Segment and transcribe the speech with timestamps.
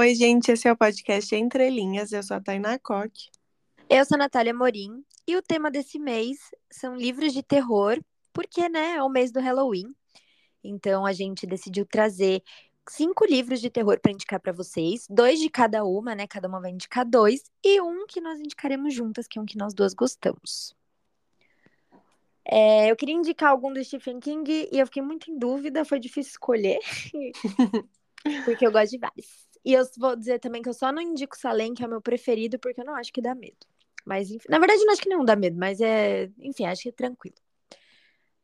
[0.00, 2.10] Oi, gente, esse é o podcast Entre Linhas.
[2.10, 3.28] Eu sou a Tainá Coque.
[3.86, 6.38] Eu sou a Natália Morim e o tema desse mês
[6.70, 8.02] são livros de terror,
[8.32, 9.94] porque, né, é o mês do Halloween.
[10.64, 12.42] Então a gente decidiu trazer
[12.88, 16.26] cinco livros de terror para indicar para vocês, dois de cada uma, né?
[16.26, 19.58] Cada uma vai indicar dois e um que nós indicaremos juntas, que é um que
[19.58, 20.74] nós duas gostamos.
[22.42, 26.00] É, eu queria indicar algum do Stephen King e eu fiquei muito em dúvida, foi
[26.00, 26.78] difícil escolher,
[28.46, 29.49] porque eu gosto de vários.
[29.64, 32.00] E eu vou dizer também que eu só não indico Salem, que é o meu
[32.00, 33.66] preferido, porque eu não acho que dá medo.
[34.04, 36.30] Mas, enfim, na verdade, não acho que não dá medo, mas é.
[36.38, 37.36] Enfim, acho que é tranquilo.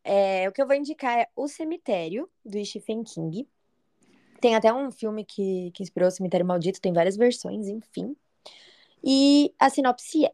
[0.04, 3.48] É, o que eu vou indicar é O Cemitério, do Stephen King.
[4.40, 8.14] Tem até um filme que, que inspirou o Cemitério Maldito, tem várias versões, enfim.
[9.02, 10.32] E a sinopse é: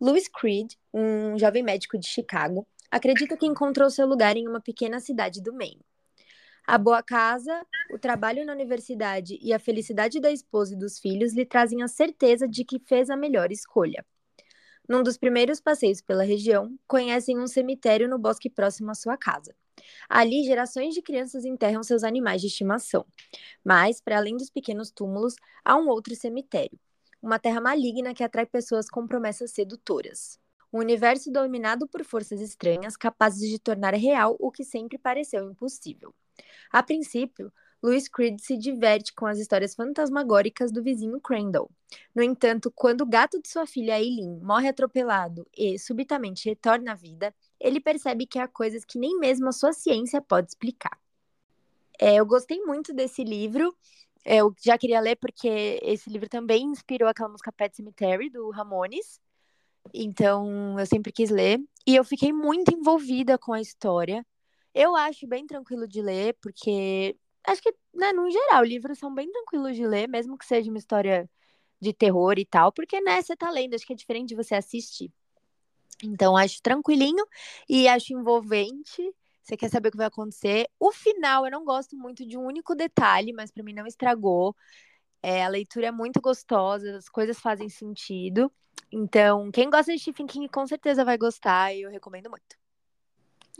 [0.00, 5.00] Louis Creed, um jovem médico de Chicago, acredita que encontrou seu lugar em uma pequena
[5.00, 5.80] cidade do Maine.
[6.66, 11.32] A boa casa, o trabalho na universidade e a felicidade da esposa e dos filhos
[11.32, 14.04] lhe trazem a certeza de que fez a melhor escolha.
[14.88, 19.54] Num dos primeiros passeios pela região, conhecem um cemitério no bosque próximo à sua casa.
[20.08, 23.04] Ali, gerações de crianças enterram seus animais de estimação.
[23.64, 26.78] Mas, para além dos pequenos túmulos, há um outro cemitério
[27.22, 30.38] uma terra maligna que atrai pessoas com promessas sedutoras.
[30.72, 36.14] Um universo dominado por forças estranhas capazes de tornar real o que sempre pareceu impossível.
[36.72, 41.70] A princípio, Louis Creed se diverte com as histórias fantasmagóricas do vizinho Crandall.
[42.14, 46.94] No entanto, quando o gato de sua filha Eileen morre atropelado e subitamente retorna à
[46.94, 50.98] vida, ele percebe que há coisas que nem mesmo a sua ciência pode explicar.
[51.98, 53.76] É, eu gostei muito desse livro.
[54.24, 59.20] Eu já queria ler porque esse livro também inspirou aquela música Pet Cemetery do Ramones.
[59.94, 64.26] Então, eu sempre quis ler e eu fiquei muito envolvida com a história.
[64.78, 69.30] Eu acho bem tranquilo de ler, porque acho que, né, no geral, livros são bem
[69.32, 71.30] tranquilos de ler, mesmo que seja uma história
[71.80, 74.54] de terror e tal, porque, né, você tá lendo, acho que é diferente de você
[74.54, 75.10] assistir.
[76.04, 77.24] Então, acho tranquilinho
[77.66, 79.02] e acho envolvente.
[79.42, 80.68] Você quer saber o que vai acontecer.
[80.78, 84.54] O final, eu não gosto muito de um único detalhe, mas para mim não estragou.
[85.22, 88.52] É, a leitura é muito gostosa, as coisas fazem sentido.
[88.92, 92.65] Então, quem gosta de Stephen King com certeza vai gostar e eu recomendo muito.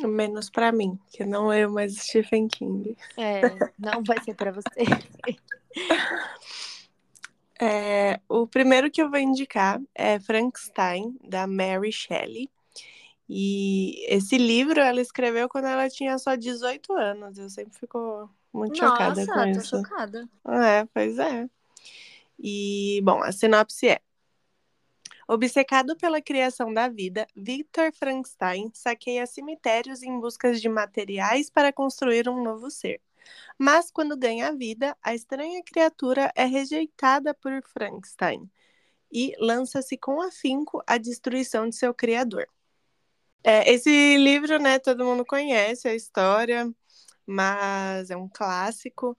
[0.03, 2.97] Menos para mim, que não é mais Stephen King.
[3.17, 3.43] É,
[3.79, 4.71] não vai ser para você.
[7.59, 12.51] É, o primeiro que eu vou indicar é Frankenstein, da Mary Shelley.
[13.29, 17.39] E esse livro ela escreveu quando ela tinha só 18 anos.
[17.39, 19.77] Eu sempre fico muito Nossa, chocada com tô isso.
[19.77, 20.28] chocada.
[20.47, 21.49] É, pois é.
[22.39, 24.01] E, bom, a sinopse é:
[25.28, 32.28] Obcecado pela criação da vida, Victor Frankenstein saqueia cemitérios em busca de materiais para construir
[32.28, 33.00] um novo ser.
[33.59, 38.48] Mas quando ganha a vida, a estranha criatura é rejeitada por Frankenstein
[39.10, 42.47] e lança-se com afinco à destruição de seu criador.
[43.42, 46.72] É, esse livro, né, todo mundo conhece a história,
[47.26, 49.16] mas é um clássico.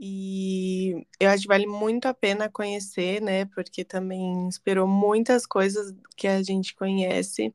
[0.00, 3.46] E eu acho que vale muito a pena conhecer, né?
[3.46, 7.52] Porque também inspirou muitas coisas que a gente conhece.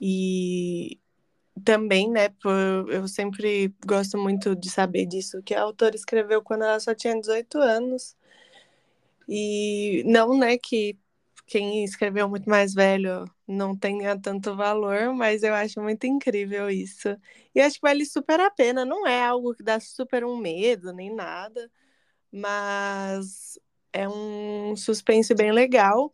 [0.00, 0.98] E
[1.64, 2.52] também, né, por,
[2.90, 7.18] eu sempre gosto muito de saber disso, que a autora escreveu quando ela só tinha
[7.18, 8.16] 18 anos.
[9.28, 10.98] E não, né, que
[11.46, 17.08] quem escreveu muito mais velho não tenha tanto valor, mas eu acho muito incrível isso.
[17.54, 20.92] E acho que vale super a pena, não é algo que dá super um medo
[20.92, 21.70] nem nada,
[22.32, 23.58] mas
[23.92, 26.10] é um suspense bem legal,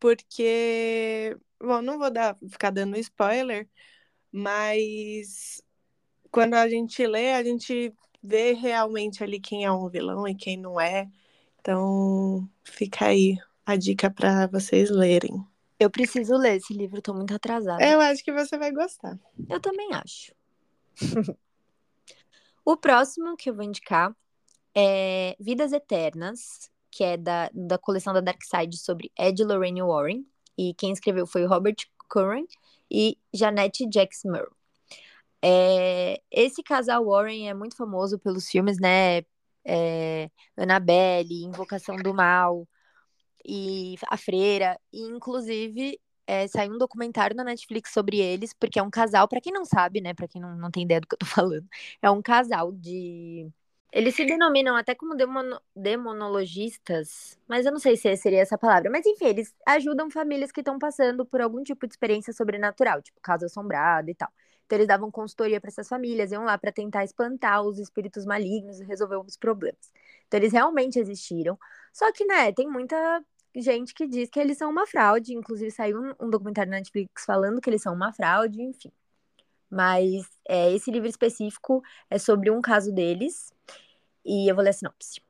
[0.00, 3.68] porque, bom, não vou dar, ficar dando spoiler,
[4.32, 5.62] mas
[6.30, 10.56] quando a gente lê, a gente vê realmente ali quem é um vilão e quem
[10.56, 11.08] não é.
[11.60, 15.53] Então, fica aí a dica para vocês lerem.
[15.78, 17.84] Eu preciso ler esse livro, tô muito atrasada.
[17.84, 19.18] Eu acho que você vai gostar.
[19.48, 20.32] Eu também acho.
[22.64, 24.14] o próximo que eu vou indicar
[24.74, 30.24] é Vidas Eternas, que é da, da coleção da Dark Side sobre Ed Lorraine Warren.
[30.56, 31.76] E quem escreveu foi Robert
[32.08, 32.44] Curran
[32.90, 33.84] e Janette
[34.24, 34.46] Murray.
[35.42, 39.22] É, esse casal Warren é muito famoso pelos filmes, né?
[39.64, 42.66] É, Annabelle, Invocação do Mal,
[43.44, 48.82] e a Freira, e inclusive é, saiu um documentário na Netflix sobre eles, porque é
[48.82, 51.14] um casal, para quem não sabe, né, para quem não, não tem ideia do que
[51.14, 51.66] eu tô falando,
[52.02, 53.48] é um casal de.
[53.92, 55.60] Eles se denominam até como demono...
[55.74, 58.90] demonologistas, mas eu não sei se seria essa palavra.
[58.90, 63.20] Mas enfim, eles ajudam famílias que estão passando por algum tipo de experiência sobrenatural, tipo
[63.20, 64.28] casa assombrada e tal.
[64.66, 68.80] Então eles davam consultoria para essas famílias, iam lá para tentar espantar os espíritos malignos
[68.80, 69.92] e resolver os problemas.
[70.26, 71.56] Então eles realmente existiram.
[71.92, 73.22] Só que, né, tem muita
[73.56, 75.34] gente que diz que eles são uma fraude.
[75.34, 78.90] Inclusive saiu um, um documentário na Netflix falando que eles são uma fraude, enfim.
[79.70, 83.52] Mas é, esse livro específico é sobre um caso deles.
[84.24, 85.20] E eu vou ler a sinopse.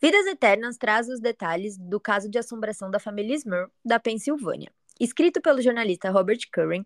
[0.00, 4.72] Vidas Eternas traz os detalhes do caso de assombração da família Smurf, da Pensilvânia.
[4.98, 6.84] Escrito pelo jornalista Robert Curran,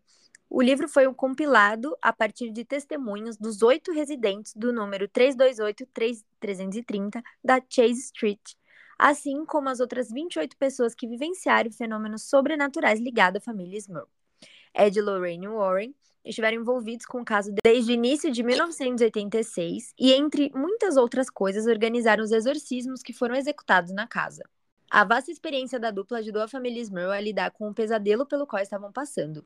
[0.50, 7.22] o livro foi um compilado a partir de testemunhos dos oito residentes do número 328-330
[7.42, 8.54] da Chase Street,
[8.98, 14.08] assim como as outras 28 pessoas que vivenciaram fenômenos sobrenaturais ligados à família Smurf.
[14.74, 15.94] Ed e Lorraine Warren
[16.24, 21.66] estiveram envolvidos com o caso desde o início de 1986 e, entre muitas outras coisas,
[21.66, 24.42] organizaram os exorcismos que foram executados na casa.
[24.90, 28.46] A vasta experiência da dupla ajudou a família Smurl a lidar com o pesadelo pelo
[28.46, 29.44] qual estavam passando.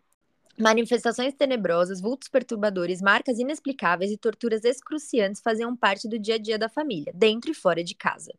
[0.58, 6.58] Manifestações tenebrosas, vultos perturbadores, marcas inexplicáveis e torturas excruciantes faziam parte do dia a dia
[6.58, 8.32] da família, dentro e fora de casa.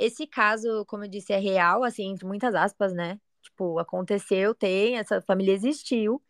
[0.00, 3.20] Esse caso, como eu disse, é real, assim, entre muitas aspas, né?
[3.42, 6.22] Tipo, aconteceu, tem, essa família existiu.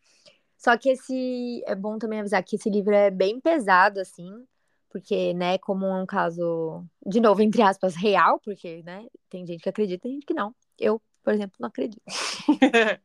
[0.59, 4.45] Só que esse é bom também avisar que esse livro é bem pesado, assim,
[4.91, 9.63] porque, né, como é um caso, de novo, entre aspas, real, porque, né, tem gente
[9.63, 10.53] que acredita e gente que não.
[10.77, 12.03] Eu, por exemplo, não acredito.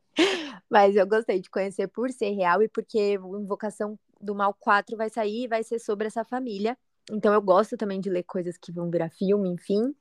[0.68, 4.98] Mas eu gostei de conhecer por ser real e porque o Invocação do Mal 4
[4.98, 6.76] vai sair e vai ser sobre essa família.
[7.12, 9.94] Então eu gosto também de ler coisas que vão virar filme, enfim.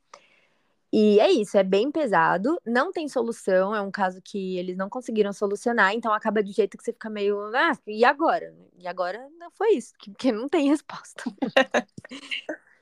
[0.96, 4.88] E é isso, é bem pesado, não tem solução, é um caso que eles não
[4.88, 8.54] conseguiram solucionar, então acaba de jeito que você fica meio, ah, e agora?
[8.78, 11.24] E agora não foi isso, porque não tem resposta.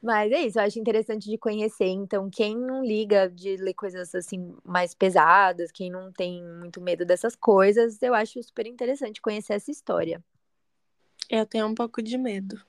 [0.03, 1.87] Mas é isso, eu acho interessante de conhecer.
[1.87, 7.07] Então, quem não liga de ler coisas assim mais pesadas, quem não tem muito medo
[7.07, 10.23] dessas coisas, eu acho super interessante conhecer essa história.
[11.31, 12.61] Eu tenho um pouco de medo.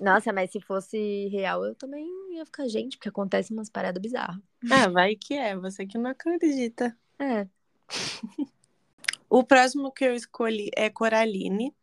[0.00, 4.40] Nossa, mas se fosse real, eu também ia ficar, gente, porque acontece umas paradas bizarras.
[4.70, 6.96] Ah, vai que é, você que não acredita.
[7.18, 7.46] É.
[9.28, 11.74] O próximo que eu escolhi é Coraline,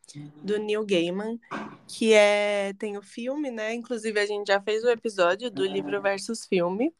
[0.42, 1.38] do Neil Gaiman,
[1.86, 3.74] que é tem o filme, né?
[3.74, 6.94] Inclusive a gente já fez o episódio do livro versus filme.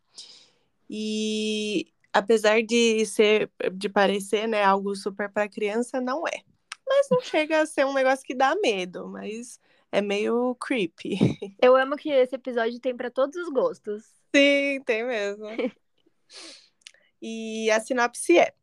[0.90, 6.42] E apesar de ser de parecer, né, algo super para criança, não é.
[6.86, 9.58] Mas não chega a ser um negócio que dá medo, mas
[9.92, 11.18] é meio creepy.
[11.62, 14.04] Eu amo que esse episódio tem para todos os gostos.
[14.34, 15.46] Sim, tem mesmo.
[17.22, 18.54] e a sinopse é: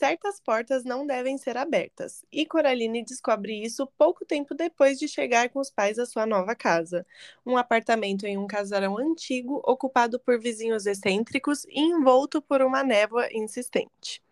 [0.00, 2.24] certas portas não devem ser abertas.
[2.32, 6.54] E Coraline descobre isso pouco tempo depois de chegar com os pais à sua nova
[6.54, 7.06] casa.
[7.44, 13.28] Um apartamento em um casarão antigo, ocupado por vizinhos excêntricos e envolto por uma névoa
[13.30, 14.22] insistente.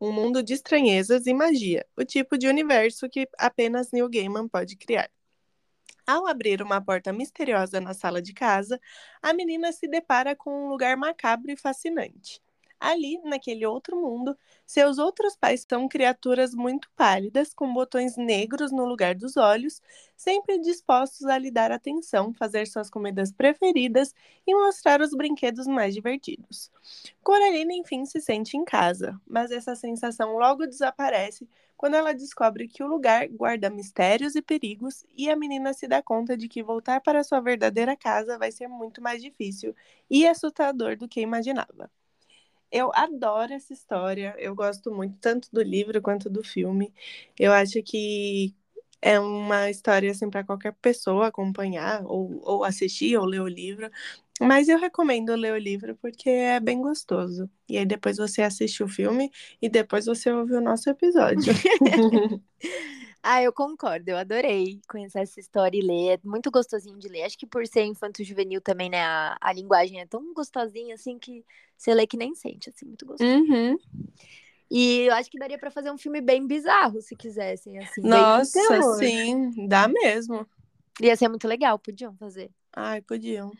[0.00, 4.76] Um mundo de estranhezas e magia, o tipo de universo que apenas Neil Gaiman pode
[4.76, 5.10] criar.
[6.08, 8.80] Ao abrir uma porta misteriosa na sala de casa,
[9.22, 12.42] a menina se depara com um lugar macabro e fascinante.
[12.80, 18.84] Ali, naquele outro mundo, seus outros pais são criaturas muito pálidas, com botões negros no
[18.84, 19.82] lugar dos olhos,
[20.16, 24.14] sempre dispostos a lhe dar atenção, fazer suas comidas preferidas
[24.46, 26.70] e mostrar os brinquedos mais divertidos.
[27.22, 32.82] Coraline, enfim, se sente em casa, mas essa sensação logo desaparece quando ela descobre que
[32.82, 37.00] o lugar guarda mistérios e perigos e a menina se dá conta de que voltar
[37.00, 39.74] para sua verdadeira casa vai ser muito mais difícil
[40.10, 41.90] e assustador do que imaginava.
[42.70, 46.92] Eu adoro essa história, eu gosto muito tanto do livro quanto do filme.
[47.38, 48.54] Eu acho que
[49.00, 53.90] é uma história assim para qualquer pessoa acompanhar ou, ou assistir ou ler o livro,
[54.40, 57.50] mas eu recomendo ler o livro porque é bem gostoso.
[57.68, 59.30] E aí depois você assiste o filme
[59.62, 61.52] e depois você ouve o nosso episódio.
[63.30, 64.10] ah, eu concordo.
[64.10, 66.14] Eu adorei conhecer essa história e ler.
[66.14, 67.24] É muito gostosinho de ler.
[67.24, 69.02] Acho que por ser infanto-juvenil também, né?
[69.02, 71.44] A, a linguagem é tão gostosinha assim que
[71.76, 73.30] você lê que nem sente, assim, muito gostoso.
[73.30, 73.78] Uhum.
[74.70, 78.00] E eu acho que daria para fazer um filme bem bizarro, se quisessem, assim.
[78.00, 80.48] Nossa, sim, dá mesmo.
[80.98, 82.50] Ia ser muito legal, podiam fazer.
[82.74, 83.52] Ai, podiam.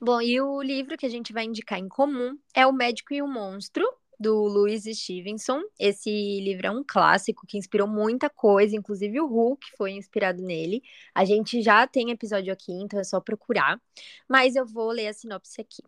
[0.00, 3.20] Bom, e o livro que a gente vai indicar em comum é O Médico e
[3.20, 3.86] o Monstro,
[4.22, 5.60] do Louis Stevenson.
[5.78, 6.10] Esse
[6.40, 10.82] livro é um clássico que inspirou muita coisa, inclusive o Hulk foi inspirado nele.
[11.14, 13.80] A gente já tem episódio aqui, então é só procurar.
[14.28, 15.82] Mas eu vou ler a sinopse aqui.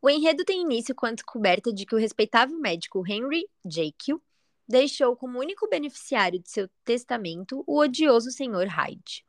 [0.00, 4.20] O enredo tem início com a descoberta de que o respeitável médico Henry Jekyll
[4.68, 8.68] deixou como único beneficiário de seu testamento o odioso Sr.
[8.68, 9.24] Hyde.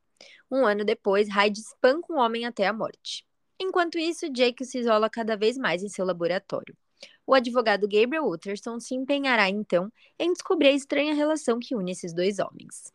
[0.52, 3.26] Um ano depois, Hyde espanca um homem até a morte.
[3.60, 6.76] Enquanto isso, Jake se isola cada vez mais em seu laboratório.
[7.26, 12.14] O advogado Gabriel Utterson se empenhará então em descobrir a estranha relação que une esses
[12.14, 12.92] dois homens.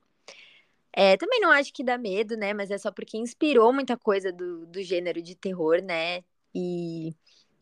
[0.92, 2.52] É, também não acho que dá medo, né?
[2.52, 6.23] Mas é só porque inspirou muita coisa do, do gênero de terror, né?
[6.54, 7.14] E.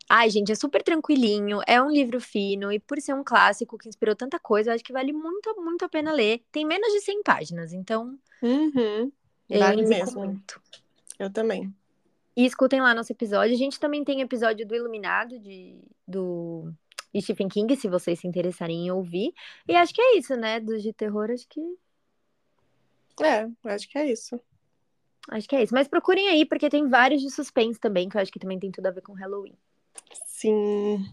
[0.08, 3.88] Ai, gente, é super tranquilinho, é um livro fino, e por ser um clássico que
[3.88, 6.42] inspirou tanta coisa, eu acho que vale muito, muito a pena ler.
[6.52, 8.16] Tem menos de 100 páginas, então.
[8.40, 9.10] Uhum.
[9.50, 10.20] Vale mesmo.
[10.20, 10.62] Muito.
[11.18, 11.74] Eu também.
[12.36, 13.54] E escutem lá nosso episódio.
[13.54, 16.70] A gente também tem episódio do Iluminado, de, do
[17.18, 19.32] Stephen King, se vocês se interessarem em ouvir.
[19.66, 20.60] E acho que é isso, né?
[20.60, 21.60] Dos de terror, acho que.
[23.22, 24.38] É, acho que é isso.
[25.28, 25.74] Acho que é isso.
[25.74, 28.70] Mas procurem aí, porque tem vários de suspense também, que eu acho que também tem
[28.70, 29.56] tudo a ver com Halloween.
[30.26, 31.04] Sim.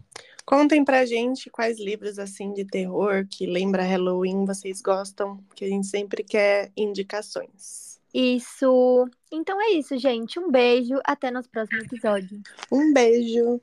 [0.46, 5.70] Contem pra gente quais livros assim de terror que lembra Halloween vocês gostam, que a
[5.70, 7.92] gente sempre quer indicações.
[8.13, 9.10] Isso.
[9.32, 10.39] Então é isso, gente.
[10.39, 11.00] Um beijo.
[11.03, 12.41] Até nosso próximo episódio.
[12.72, 13.60] Um beijo.